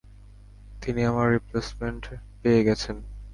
তিনি 0.81 1.01
আমার 1.05 1.27
রিপ্লেইসমেন্ট 1.31 2.03
পেয়ে 2.41 2.61
গেছেন। 2.63 2.97